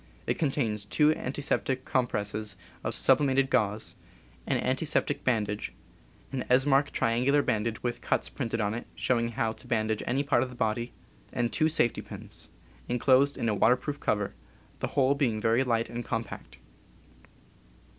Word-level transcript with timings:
It 0.25 0.39
contains 0.39 0.83
two 0.83 1.13
antiseptic 1.13 1.85
compresses 1.85 2.55
of 2.83 2.95
subli 2.95 3.23
mated 3.27 3.51
gauze, 3.51 3.97
an 4.47 4.57
antiseptic 4.57 5.23
bandage, 5.23 5.73
an 6.31 6.43
Esmarch 6.49 6.89
tri 6.91 7.11
angular 7.11 7.43
bandage 7.43 7.83
with 7.83 8.01
cuts 8.01 8.27
printed 8.27 8.59
on 8.59 8.73
it 8.73 8.87
showing 8.95 9.33
how 9.33 9.51
to 9.51 9.67
bandage 9.67 10.01
any 10.07 10.23
part 10.23 10.41
of 10.41 10.49
the 10.49 10.55
body, 10.55 10.91
and 11.33 11.53
two 11.53 11.69
safety 11.69 12.01
pins, 12.01 12.49
inclosed 12.89 13.37
in 13.37 13.47
a 13.47 13.53
waterproof 13.53 13.99
cover, 13.99 14.33
the 14.79 14.87
whole 14.87 15.13
being 15.13 15.39
very 15.39 15.63
light 15.63 15.87
and 15.87 16.03
compact. 16.03 16.57